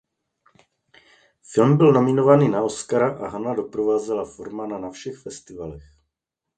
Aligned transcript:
Film 1.53 1.77
byl 1.77 1.93
nominovaný 1.93 2.49
na 2.49 2.63
Oscara 2.63 3.09
a 3.17 3.27
Hana 3.29 3.53
doprovázela 3.53 4.25
Formana 4.25 4.79
na 4.79 4.91
všech 4.91 5.17
festivalech. 5.17 5.83